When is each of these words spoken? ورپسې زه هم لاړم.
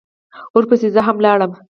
ورپسې 0.55 0.87
زه 0.95 1.01
هم 1.07 1.17
لاړم. 1.25 1.51